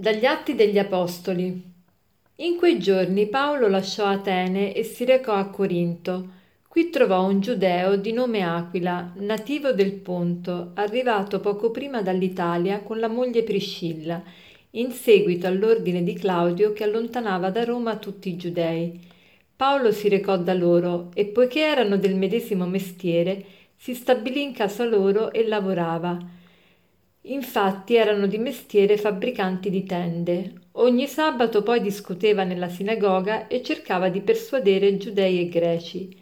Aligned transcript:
Dagli 0.00 0.24
Atti 0.24 0.54
degli 0.54 0.78
Apostoli. 0.78 1.62
In 2.36 2.56
quei 2.56 2.78
giorni 2.78 3.26
Paolo 3.26 3.68
lasciò 3.68 4.06
Atene 4.06 4.72
e 4.72 4.82
si 4.82 5.04
recò 5.04 5.34
a 5.34 5.50
Corinto. 5.50 6.26
Qui 6.66 6.88
trovò 6.88 7.26
un 7.26 7.40
giudeo 7.40 7.96
di 7.96 8.10
nome 8.14 8.40
Aquila, 8.40 9.12
nativo 9.16 9.72
del 9.72 9.92
Ponto, 9.92 10.70
arrivato 10.72 11.40
poco 11.40 11.70
prima 11.70 12.00
dall'Italia 12.00 12.80
con 12.80 12.98
la 12.98 13.08
moglie 13.08 13.42
Priscilla, 13.42 14.22
in 14.70 14.90
seguito 14.90 15.46
all'ordine 15.46 16.02
di 16.02 16.14
Claudio 16.14 16.72
che 16.72 16.84
allontanava 16.84 17.50
da 17.50 17.62
Roma 17.64 17.96
tutti 17.96 18.30
i 18.30 18.36
giudei. 18.36 18.98
Paolo 19.54 19.92
si 19.92 20.08
recò 20.08 20.38
da 20.38 20.54
loro 20.54 21.10
e 21.12 21.26
poiché 21.26 21.60
erano 21.60 21.98
del 21.98 22.16
medesimo 22.16 22.64
mestiere, 22.64 23.44
si 23.76 23.92
stabilì 23.92 24.40
in 24.40 24.52
casa 24.54 24.86
loro 24.86 25.30
e 25.30 25.46
lavorava. 25.46 26.38
Infatti 27.30 27.94
erano 27.94 28.26
di 28.26 28.38
mestiere 28.38 28.96
fabbricanti 28.96 29.70
di 29.70 29.84
tende. 29.84 30.52
Ogni 30.72 31.06
sabato 31.06 31.62
poi 31.62 31.80
discuteva 31.80 32.42
nella 32.42 32.68
sinagoga 32.68 33.46
e 33.46 33.62
cercava 33.62 34.08
di 34.08 34.20
persuadere 34.20 34.96
giudei 34.96 35.40
e 35.40 35.48
greci. 35.48 36.16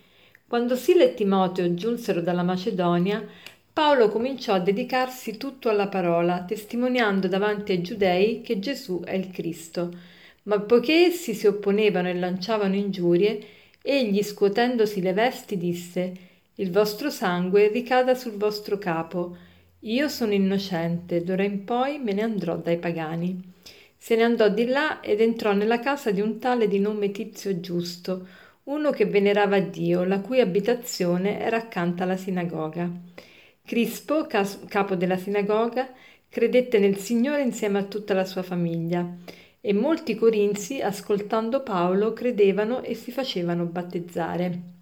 Quando 0.46 0.76
Sila 0.76 1.04
e 1.04 1.14
Timoteo 1.14 1.72
giunsero 1.72 2.20
dalla 2.20 2.42
Macedonia, 2.42 3.26
Paolo 3.72 4.10
cominciò 4.10 4.52
a 4.52 4.60
dedicarsi 4.60 5.38
tutto 5.38 5.70
alla 5.70 5.88
parola, 5.88 6.42
testimoniando 6.42 7.26
davanti 7.26 7.72
ai 7.72 7.80
giudei 7.80 8.42
che 8.42 8.58
Gesù 8.58 9.00
è 9.02 9.14
il 9.14 9.30
Cristo. 9.30 9.90
Ma 10.42 10.60
poiché 10.60 11.06
essi 11.06 11.32
si 11.32 11.46
opponevano 11.46 12.08
e 12.08 12.14
lanciavano 12.14 12.74
ingiurie, 12.74 13.40
egli, 13.80 14.22
scuotendosi 14.22 15.00
le 15.00 15.14
vesti, 15.14 15.56
disse 15.56 16.12
Il 16.56 16.70
vostro 16.70 17.08
sangue 17.08 17.68
ricada 17.68 18.14
sul 18.14 18.32
vostro 18.32 18.76
capo 18.76 19.46
io 19.80 20.08
sono 20.08 20.32
innocente, 20.32 21.22
d'ora 21.22 21.44
in 21.44 21.64
poi 21.64 21.98
me 21.98 22.12
ne 22.12 22.22
andrò 22.22 22.56
dai 22.56 22.78
pagani. 22.78 23.52
Se 23.96 24.16
ne 24.16 24.24
andò 24.24 24.48
di 24.48 24.66
là 24.66 25.00
ed 25.00 25.20
entrò 25.20 25.52
nella 25.52 25.78
casa 25.80 26.10
di 26.10 26.20
un 26.20 26.38
tale 26.38 26.68
di 26.68 26.78
nome 26.78 27.10
Tizio 27.10 27.60
Giusto, 27.60 28.26
uno 28.64 28.90
che 28.90 29.06
venerava 29.06 29.60
Dio, 29.60 30.04
la 30.04 30.20
cui 30.20 30.40
abitazione 30.40 31.40
era 31.40 31.56
accanto 31.58 32.02
alla 32.02 32.16
sinagoga. 32.16 32.90
Crispo, 33.64 34.26
capo 34.26 34.94
della 34.94 35.16
sinagoga, 35.16 35.92
credette 36.28 36.78
nel 36.78 36.96
Signore 36.96 37.42
insieme 37.42 37.78
a 37.78 37.84
tutta 37.84 38.14
la 38.14 38.24
sua 38.24 38.42
famiglia, 38.42 39.16
e 39.60 39.72
molti 39.72 40.14
corinzi, 40.14 40.80
ascoltando 40.80 41.62
Paolo, 41.62 42.12
credevano 42.12 42.82
e 42.82 42.94
si 42.94 43.10
facevano 43.12 43.64
battezzare. 43.64 44.77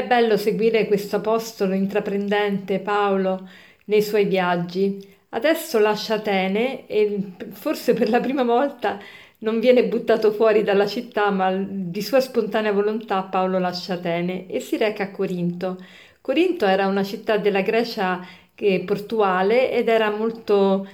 È 0.00 0.06
bello 0.06 0.38
seguire 0.38 0.86
questo 0.86 1.16
apostolo 1.16 1.74
intraprendente 1.74 2.78
Paolo 2.78 3.46
nei 3.84 4.00
suoi 4.00 4.24
viaggi. 4.24 4.98
Adesso 5.28 5.78
lascia 5.78 6.14
Atene 6.14 6.86
e 6.86 7.32
forse 7.50 7.92
per 7.92 8.08
la 8.08 8.18
prima 8.18 8.42
volta 8.42 8.98
non 9.40 9.60
viene 9.60 9.84
buttato 9.84 10.32
fuori 10.32 10.62
dalla 10.62 10.86
città, 10.86 11.28
ma 11.28 11.52
di 11.54 12.00
sua 12.00 12.20
spontanea 12.20 12.72
volontà 12.72 13.24
Paolo 13.24 13.58
lascia 13.58 13.92
Atene 13.92 14.46
e 14.46 14.60
si 14.60 14.78
reca 14.78 15.02
a 15.02 15.10
Corinto. 15.10 15.76
Corinto 16.22 16.64
era 16.64 16.86
una 16.86 17.04
città 17.04 17.36
della 17.36 17.60
Grecia 17.60 18.26
portuale 18.86 19.70
ed 19.70 19.88
era 19.88 20.08
molto 20.08 20.88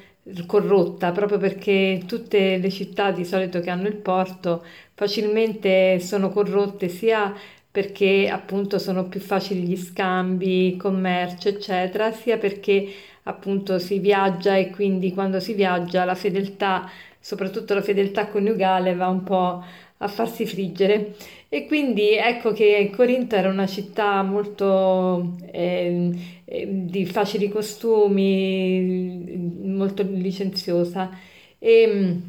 corrotta 0.46 1.12
proprio 1.12 1.38
perché 1.38 2.02
tutte 2.08 2.56
le 2.56 2.70
città 2.70 3.12
di 3.12 3.24
solito 3.24 3.60
che 3.60 3.70
hanno 3.70 3.86
il 3.86 3.94
porto 3.94 4.64
facilmente 4.94 6.00
sono 6.00 6.30
corrotte 6.30 6.88
sia 6.88 7.32
perché 7.77 8.31
appunto 8.31 8.78
sono 8.78 9.06
più 9.06 9.20
facili 9.20 9.60
gli 9.60 9.76
scambi, 9.76 10.78
commercio, 10.78 11.50
eccetera, 11.50 12.10
sia 12.10 12.38
perché 12.38 12.91
appunto 13.25 13.78
si 13.78 13.98
viaggia 13.98 14.56
e 14.56 14.70
quindi 14.70 15.12
quando 15.12 15.41
si 15.41 15.53
viaggia 15.53 16.06
la 16.06 16.14
fedeltà, 16.14 16.91
soprattutto 17.20 17.75
la 17.75 17.82
fedeltà 17.82 18.28
coniugale, 18.28 18.94
va 18.94 19.09
un 19.09 19.22
po' 19.25 19.62
a 19.98 20.09
farsi 20.09 20.47
friggere. 20.47 21.16
E 21.50 21.66
quindi 21.66 22.14
ecco 22.14 22.54
che 22.54 22.91
Corinto 22.97 23.37
era 23.37 23.50
una 23.50 23.66
città 23.66 24.22
molto 24.22 25.37
eh, 25.53 26.19
di 26.47 27.04
facili 27.04 27.50
costumi, 27.50 29.37
molto 29.64 30.03
licenziosa. 30.03 31.10
E, 31.58 32.20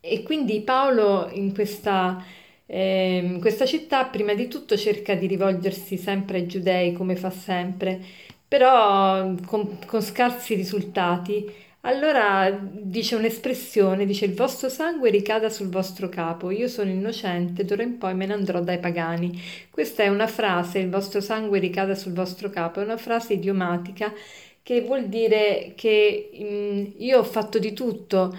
e 0.00 0.22
quindi 0.24 0.60
Paolo 0.62 1.30
in 1.32 1.54
questa 1.54 2.24
eh, 2.70 3.38
questa 3.40 3.64
città 3.64 4.04
prima 4.04 4.34
di 4.34 4.46
tutto 4.46 4.76
cerca 4.76 5.14
di 5.14 5.26
rivolgersi 5.26 5.96
sempre 5.96 6.38
ai 6.38 6.46
giudei 6.46 6.92
come 6.92 7.16
fa 7.16 7.30
sempre, 7.30 7.98
però 8.46 9.32
con, 9.46 9.78
con 9.86 10.02
scarsi 10.02 10.54
risultati. 10.54 11.50
Allora 11.82 12.50
dice 12.50 13.14
un'espressione, 13.14 14.04
dice 14.04 14.26
il 14.26 14.34
vostro 14.34 14.68
sangue 14.68 15.08
ricada 15.10 15.48
sul 15.48 15.70
vostro 15.70 16.10
capo, 16.10 16.50
io 16.50 16.68
sono 16.68 16.90
innocente, 16.90 17.64
d'ora 17.64 17.82
in 17.82 17.96
poi 17.96 18.14
me 18.14 18.26
ne 18.26 18.34
andrò 18.34 18.60
dai 18.60 18.78
pagani. 18.78 19.40
Questa 19.70 20.02
è 20.02 20.08
una 20.08 20.26
frase, 20.26 20.80
il 20.80 20.90
vostro 20.90 21.20
sangue 21.22 21.60
ricada 21.60 21.94
sul 21.94 22.12
vostro 22.12 22.50
capo, 22.50 22.80
è 22.80 22.84
una 22.84 22.98
frase 22.98 23.34
idiomatica 23.34 24.12
che 24.62 24.82
vuol 24.82 25.08
dire 25.08 25.72
che 25.76 26.30
mh, 26.34 26.44
mm, 26.44 26.84
io 26.98 27.20
ho 27.20 27.24
fatto 27.24 27.58
di 27.58 27.72
tutto 27.72 28.36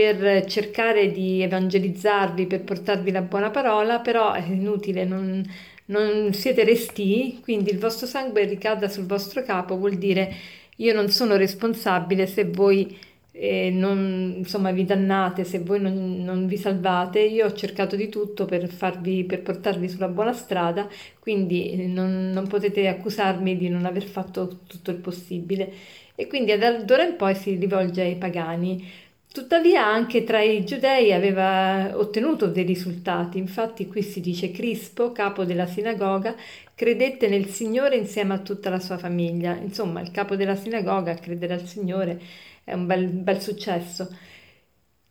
per 0.00 0.46
cercare 0.46 1.10
di 1.10 1.42
evangelizzarvi, 1.42 2.46
per 2.46 2.62
portarvi 2.62 3.10
la 3.10 3.20
buona 3.20 3.50
parola, 3.50 4.00
però 4.00 4.32
è 4.32 4.42
inutile, 4.46 5.04
non, 5.04 5.44
non 5.86 6.32
siete 6.32 6.64
resti, 6.64 7.38
quindi 7.42 7.70
il 7.70 7.78
vostro 7.78 8.06
sangue 8.06 8.46
ricada 8.46 8.88
sul 8.88 9.04
vostro 9.04 9.42
capo, 9.42 9.76
vuol 9.76 9.96
dire 9.96 10.34
io 10.76 10.94
non 10.94 11.10
sono 11.10 11.36
responsabile 11.36 12.26
se 12.26 12.44
voi 12.46 12.98
eh, 13.32 13.70
non, 13.70 14.34
insomma, 14.38 14.70
vi 14.72 14.84
dannate, 14.86 15.44
se 15.44 15.58
voi 15.58 15.80
non, 15.82 16.24
non, 16.24 16.46
vi 16.46 16.56
salvate, 16.56 17.20
io 17.20 17.46
ho 17.46 17.52
cercato 17.52 17.94
di 17.94 18.08
tutto 18.08 18.46
per, 18.46 18.68
farvi, 18.68 19.24
per 19.24 19.42
portarvi 19.42 19.88
sulla 19.88 20.08
buona 20.08 20.32
strada, 20.32 20.88
quindi 21.18 21.86
non, 21.88 22.30
non 22.32 22.46
potete 22.48 22.88
accusarmi 22.88 23.56
di 23.56 23.68
non 23.68 23.84
aver 23.84 24.04
fatto 24.04 24.60
tutto 24.66 24.90
il 24.90 24.96
possibile. 24.96 25.72
E 26.14 26.26
quindi 26.26 26.56
da 26.56 26.84
ora 26.88 27.04
in 27.04 27.16
poi 27.16 27.34
si 27.34 27.54
rivolge 27.56 28.02
ai 28.02 28.16
pagani. 28.16 29.08
Tuttavia 29.32 29.86
anche 29.86 30.24
tra 30.24 30.40
i 30.40 30.64
giudei 30.64 31.12
aveva 31.12 31.96
ottenuto 31.96 32.48
dei 32.48 32.64
risultati, 32.64 33.38
infatti 33.38 33.86
qui 33.86 34.02
si 34.02 34.20
dice 34.20 34.50
Crispo, 34.50 35.12
capo 35.12 35.44
della 35.44 35.66
sinagoga, 35.66 36.34
credette 36.74 37.28
nel 37.28 37.46
Signore 37.46 37.94
insieme 37.94 38.34
a 38.34 38.38
tutta 38.40 38.70
la 38.70 38.80
sua 38.80 38.98
famiglia. 38.98 39.54
Insomma, 39.54 40.00
il 40.00 40.10
capo 40.10 40.34
della 40.34 40.56
sinagoga 40.56 41.14
credere 41.14 41.54
al 41.54 41.64
Signore 41.64 42.20
è 42.64 42.72
un 42.72 42.86
bel, 42.86 43.06
bel 43.06 43.40
successo. 43.40 44.08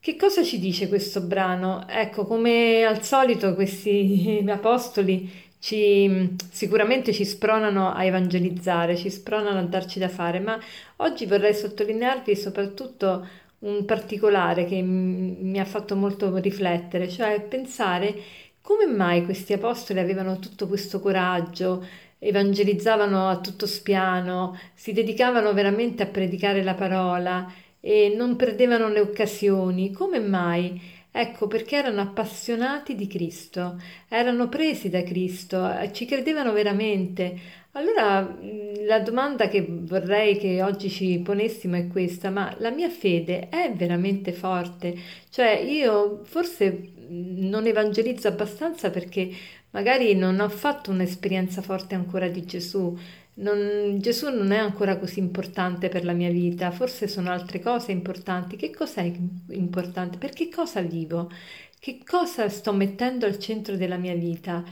Che 0.02 0.16
cosa 0.18 0.44
ci 0.44 0.59
dice 0.59 0.90
questo 0.90 1.22
brano? 1.22 1.85
Ecco, 1.88 2.25
come 2.25 2.84
al 2.84 3.02
solito 3.03 3.53
questi 3.56 4.44
apostoli 4.50 5.31
ci, 5.59 6.35
sicuramente 6.52 7.13
ci 7.13 7.24
spronano 7.24 7.94
a 7.94 8.03
evangelizzare, 8.03 8.97
ci 8.97 9.09
spronano 9.09 9.59
a 9.59 9.63
darci 9.63 9.97
da 9.97 10.09
fare, 10.09 10.40
ma 10.41 10.59
oggi 10.97 11.25
vorrei 11.25 11.53
sottolinearvi 11.53 12.35
soprattutto 12.35 13.28
un 13.59 13.86
particolare 13.86 14.66
che 14.66 14.81
mi 14.81 15.59
ha 15.59 15.66
fatto 15.66 15.96
molto 15.96 16.36
riflettere, 16.38 17.09
cioè 17.09 17.42
pensare 17.42 18.16
come 18.62 18.86
mai 18.86 19.25
questi 19.25 19.53
apostoli 19.53 20.00
avevano 20.00 20.40
tutto 20.40 20.68
questo 20.68 21.00
coraggio, 21.00 21.86
evangelizzavano 22.20 23.30
a 23.30 23.40
tutto 23.40 23.66
spiano, 23.66 24.58
si 24.74 24.94
dedicavano 24.94 25.53
veramente 25.53 26.03
a 26.03 26.08
predicare 26.08 26.64
la 26.64 26.75
parola 26.75 27.52
e 27.80 28.14
non 28.16 28.36
perdevano 28.36 28.90
le 28.90 29.00
occasioni. 29.00 29.91
Come 29.91 30.20
mai? 30.20 30.79
Ecco, 31.11 31.47
perché 31.47 31.78
erano 31.78 32.02
appassionati 32.02 32.94
di 32.94 33.08
Cristo, 33.08 33.82
erano 34.08 34.47
presi 34.47 34.90
da 34.90 35.02
Cristo, 35.02 35.67
eh, 35.79 35.91
ci 35.91 36.06
credevano 36.06 36.53
veramente. 36.53 37.40
Allora 37.74 38.22
mm, 38.22 38.86
la 38.88 39.00
domanda 39.00 39.48
che 39.48 39.66
vorrei 39.70 40.38
che 40.38 40.62
oggi 40.64 40.90
ci 40.90 41.20
ponessimo 41.20 41.76
è 41.76 41.88
questa, 41.88 42.30
ma 42.30 42.56
la 42.60 42.72
mia 42.72 42.90
fede 42.90 43.50
è 43.50 43.72
veramente 43.74 44.34
forte? 44.34 44.96
Cioè 45.30 45.60
io 45.60 46.22
forse 46.24 46.72
mm, 47.12 47.48
non 47.48 47.66
evangelizzo 47.68 48.28
abbastanza 48.28 48.90
perché 48.90 49.30
magari 49.72 50.16
non 50.16 50.40
ho 50.40 50.50
fatto 50.50 50.90
un'esperienza 50.92 51.62
forte 51.62 51.94
ancora 51.96 52.28
di 52.28 52.44
Gesù, 52.46 52.98
non, 53.36 53.98
Gesù 54.00 54.30
non 54.30 54.52
è 54.52 54.58
ancora 54.58 54.98
così 54.98 55.20
importante 55.20 55.88
per 55.90 56.04
la 56.04 56.14
mia 56.14 56.30
vita, 56.30 56.72
forse 56.72 57.08
sono 57.08 57.30
altre 57.32 57.60
cose 57.62 57.92
importanti. 57.92 58.58
Che 58.58 58.72
cos'è 58.72 59.12
importante? 59.52 60.18
Per 60.18 60.32
che 60.32 60.50
cosa 60.50 60.82
vivo? 60.82 61.32
Che 61.80 62.00
cosa 62.06 62.50
sto 62.50 62.74
mettendo 62.74 63.26
al 63.26 63.40
centro 63.40 63.78
della 63.78 63.96
mia 63.98 64.16
vita? 64.16 64.64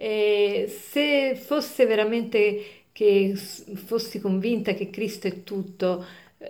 E 0.00 0.72
se 0.90 1.34
fosse 1.34 1.84
veramente 1.84 2.84
che 2.92 3.34
fossi 3.34 4.20
convinta 4.20 4.72
che 4.72 4.90
Cristo 4.90 5.26
è 5.26 5.42
tutto, 5.42 6.04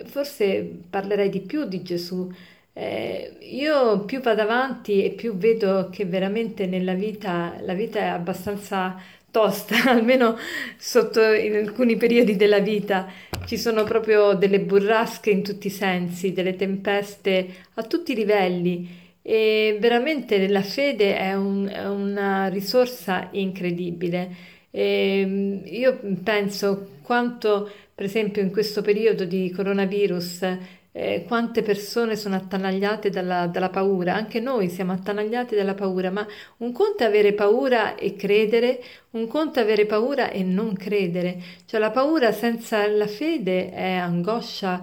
forse 0.04 0.80
parlerei 0.90 1.30
di 1.30 1.40
più 1.40 1.64
di 1.64 1.80
Gesù. 1.80 2.30
Eh, 2.74 3.38
io 3.40 4.04
più 4.04 4.20
vado 4.20 4.42
avanti 4.42 5.02
e 5.02 5.12
più 5.12 5.34
vedo 5.38 5.88
che 5.90 6.04
veramente 6.04 6.66
nella 6.66 6.92
vita 6.92 7.56
la 7.62 7.72
vita 7.72 8.00
è 8.00 8.04
abbastanza 8.04 9.00
tosta, 9.30 9.76
almeno 9.92 10.36
sotto 10.76 11.22
in 11.32 11.56
alcuni 11.56 11.96
periodi 11.96 12.36
della 12.36 12.60
vita. 12.60 13.10
Ci 13.46 13.56
sono 13.56 13.84
proprio 13.84 14.34
delle 14.34 14.60
burrasche 14.60 15.30
in 15.30 15.42
tutti 15.42 15.68
i 15.68 15.70
sensi, 15.70 16.34
delle 16.34 16.54
tempeste 16.54 17.46
a 17.74 17.82
tutti 17.82 18.12
i 18.12 18.14
livelli 18.14 19.06
e 19.28 19.76
veramente 19.78 20.48
la 20.48 20.62
fede 20.62 21.14
è, 21.18 21.34
un, 21.34 21.68
è 21.70 21.86
una 21.86 22.48
risorsa 22.48 23.28
incredibile. 23.32 24.34
E 24.70 25.60
io 25.66 26.00
penso 26.24 26.92
quanto, 27.02 27.70
per 27.94 28.06
esempio, 28.06 28.40
in 28.40 28.50
questo 28.50 28.80
periodo 28.80 29.26
di 29.26 29.52
coronavirus, 29.54 30.56
eh, 30.92 31.24
quante 31.28 31.60
persone 31.62 32.16
sono 32.16 32.36
attanagliate 32.36 33.10
dalla, 33.10 33.46
dalla, 33.46 33.68
paura, 33.68 34.14
anche 34.14 34.40
noi 34.40 34.70
siamo 34.70 34.92
attanagliati 34.92 35.54
dalla 35.54 35.74
paura, 35.74 36.10
ma 36.10 36.26
un 36.58 36.72
conto 36.72 37.02
è 37.02 37.06
avere 37.06 37.34
paura 37.34 37.96
e 37.96 38.16
credere, 38.16 38.82
un 39.10 39.26
conto 39.26 39.58
è 39.58 39.62
avere 39.62 39.84
paura 39.84 40.30
e 40.30 40.42
non 40.42 40.72
credere, 40.72 41.38
cioè 41.66 41.78
la 41.78 41.90
paura 41.90 42.32
senza 42.32 42.86
la 42.86 43.06
fede 43.06 43.72
è 43.72 43.90
angoscia 43.90 44.80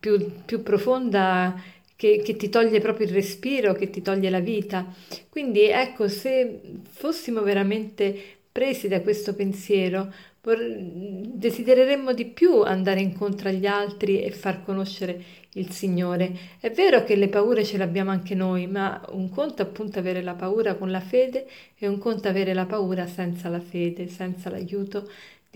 più, 0.00 0.42
più 0.44 0.64
profonda 0.64 1.54
che, 1.96 2.22
che, 2.24 2.36
ti 2.36 2.48
toglie 2.48 2.80
proprio 2.80 3.06
il 3.06 3.12
respiro, 3.12 3.72
che 3.72 3.90
ti 3.90 4.02
toglie 4.02 4.30
la 4.30 4.40
vita. 4.40 4.86
Quindi 5.28 5.68
ecco, 5.68 6.08
se 6.08 6.60
fossimo 6.88 7.42
veramente 7.42 8.16
presi 8.50 8.88
da 8.88 9.00
questo 9.00 9.34
pensiero, 9.34 10.12
desidereremmo 10.44 12.12
di 12.12 12.26
più 12.26 12.60
andare 12.60 13.00
incontro 13.00 13.48
agli 13.48 13.64
altri 13.64 14.22
e 14.22 14.30
far 14.30 14.62
conoscere 14.62 15.22
il 15.54 15.70
Signore. 15.70 16.36
È 16.60 16.70
vero 16.70 17.02
che 17.02 17.16
le 17.16 17.28
paure 17.28 17.64
ce 17.64 17.78
le 17.78 17.84
abbiamo 17.84 18.10
anche 18.10 18.34
noi, 18.34 18.66
ma 18.66 19.02
un 19.12 19.30
conto 19.30 19.62
appunto 19.62 19.98
avere 19.98 20.22
la 20.22 20.34
paura 20.34 20.74
con 20.74 20.90
la 20.90 21.00
fede 21.00 21.46
e 21.78 21.88
un 21.88 21.98
conto 21.98 22.28
avere 22.28 22.52
la 22.52 22.66
paura 22.66 23.06
senza 23.06 23.48
la 23.48 23.60
fede, 23.60 24.08
senza 24.08 24.50
l'aiuto 24.50 25.08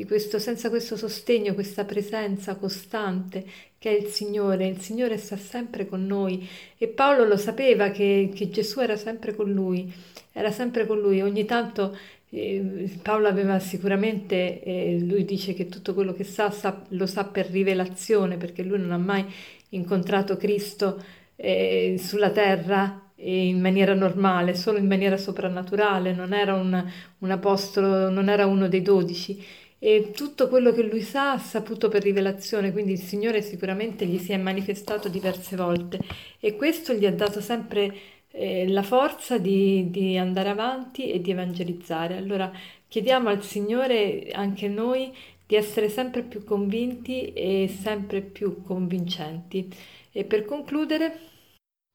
questo, 0.05 0.39
senza 0.39 0.69
questo 0.69 0.97
sostegno, 0.97 1.55
questa 1.55 1.85
presenza 1.85 2.57
costante 2.57 3.45
che 3.79 3.91
è 3.91 3.99
il 4.01 4.07
Signore. 4.07 4.67
Il 4.67 4.81
Signore 4.81 5.17
sta 5.17 5.37
sempre 5.37 5.87
con 5.87 6.07
noi 6.07 6.47
e 6.77 6.89
Paolo 6.89 7.25
lo 7.25 7.37
sapeva 7.37 7.91
che, 7.91 8.31
che 8.35 8.51
Gesù 8.51 8.81
era 8.81 8.97
sempre 8.97 9.35
con 9.35 9.51
lui, 9.51 9.93
era 10.33 10.51
sempre 10.51 10.87
con 10.87 11.01
lui. 11.01 11.21
Ogni 11.23 11.45
tanto 11.45 11.97
eh, 12.31 12.91
Paolo 13.03 13.29
aveva 13.29 13.59
sicuramente, 13.59 14.63
eh, 14.63 14.99
lui 15.01 15.25
dice 15.25 15.55
che 15.55 15.69
tutto 15.69 15.95
quello 15.95 16.13
che 16.13 16.25
sa, 16.25 16.51
sa, 16.51 16.85
lo 16.89 17.07
sa 17.07 17.25
per 17.25 17.47
rivelazione, 17.47 18.37
perché 18.37 18.63
lui 18.63 18.79
non 18.79 18.93
ha 18.93 18.99
mai 18.99 19.25
incontrato 19.71 20.37
Cristo 20.37 21.03
eh, 21.37 21.97
sulla 21.99 22.31
terra 22.31 23.03
in 23.21 23.61
maniera 23.61 23.95
normale, 23.95 24.55
solo 24.55 24.79
in 24.79 24.87
maniera 24.87 25.17
soprannaturale, 25.17 26.13
non 26.13 26.33
era 26.33 26.55
un, 26.55 26.85
un 27.19 27.31
apostolo, 27.31 28.11
non 28.11 28.29
era 28.29 28.47
uno 28.47 28.69
dei 28.69 28.83
dodici. 28.83 29.45
E 29.81 30.11
tutto 30.13 30.49
quello 30.49 30.73
che 30.73 30.83
lui 30.83 31.03
sa 31.03 31.33
ha 31.33 31.39
saputo 31.39 31.89
per 31.89 32.03
rivelazione, 32.03 32.73
quindi 32.73 32.93
il 32.93 32.99
Signore 32.99 33.43
sicuramente 33.43 34.07
gli 34.07 34.19
si 34.19 34.33
è 34.33 34.37
manifestato 34.37 35.09
diverse 35.09 35.55
volte 35.55 36.01
e 36.41 36.57
questo 36.57 36.95
gli 36.95 37.07
ha 37.07 37.13
dato 37.13 37.41
sempre 37.41 37.95
eh, 38.33 38.69
la 38.69 38.83
forza 38.83 39.39
di, 39.39 39.89
di 39.91 40.19
andare 40.19 40.49
avanti 40.49 41.11
e 41.11 41.21
di 41.21 41.31
evangelizzare. 41.31 42.17
Allora 42.17 42.51
chiediamo 42.89 43.29
al 43.29 43.45
Signore 43.45 44.31
anche 44.33 44.67
noi 44.67 45.15
di 45.47 45.55
essere 45.55 45.89
sempre 45.89 46.23
più 46.23 46.45
convinti 46.45 47.33
e 47.33 47.73
sempre 47.81 48.21
più 48.21 48.63
convincenti. 48.63 49.69
E 50.13 50.25
per 50.25 50.45
concludere, 50.45 51.21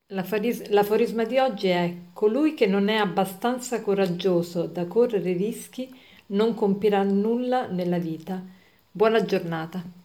l'aforisma 0.07 1.23
di 1.23 1.37
oggi 1.37 1.67
è 1.67 1.95
colui 2.13 2.53
che 2.53 2.65
non 2.65 2.87
è 2.87 2.95
abbastanza 2.95 3.81
coraggioso 3.81 4.65
da 4.65 4.85
correre 4.85 5.33
rischi 5.33 5.93
non 6.27 6.53
compirà 6.53 7.03
nulla 7.03 7.67
nella 7.67 7.97
vita. 7.97 8.41
Buona 8.91 9.23
giornata. 9.23 10.02